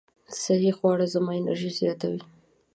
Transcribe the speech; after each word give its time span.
صحي 0.41 0.71
خواړه 0.77 1.05
زما 1.13 1.31
انرژي 1.39 1.71
زیاتوي. 1.79 2.21